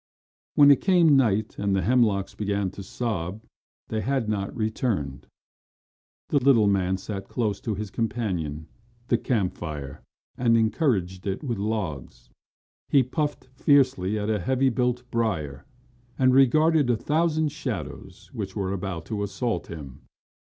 When 0.55 0.71
it 0.71 0.81
came 0.81 1.15
night 1.15 1.59
and 1.59 1.75
the 1.75 1.83
hemlocks 1.83 2.33
began 2.33 2.71
to 2.71 2.81
sob 2.81 3.43
they 3.89 4.01
had 4.01 4.27
not 4.27 4.57
returned. 4.57 5.27
The 6.29 6.43
little 6.43 6.65
man 6.65 6.97
sat 6.97 7.27
close 7.27 7.61
to 7.61 7.75
his 7.75 7.91
companion, 7.91 8.65
the 9.09 9.19
campfire, 9.19 10.01
and 10.39 10.57
encouraged 10.57 11.27
it 11.27 11.43
with 11.43 11.59
logs. 11.59 12.31
He 12.89 13.03
puffed 13.03 13.45
fiercely 13.53 14.17
at 14.17 14.27
a 14.27 14.39
heavy 14.39 14.69
built 14.69 15.03
brier, 15.11 15.67
and 16.17 16.33
regarded 16.33 16.89
a 16.89 16.97
thousand 16.97 17.49
shadows 17.51 18.31
which 18.33 18.55
were 18.55 18.73
about 18.73 19.05
to 19.05 19.21
assault 19.21 19.67
him. 19.67 20.01